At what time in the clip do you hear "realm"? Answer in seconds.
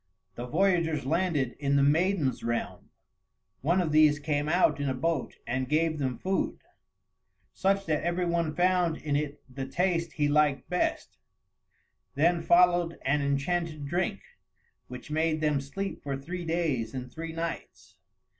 2.43-2.89